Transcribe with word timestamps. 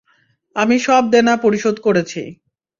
আমি 0.55 0.75
সব 0.79 1.03
দেনা 1.11 1.33
পরিশোধ 1.37 1.75
করেছি। 1.79 2.21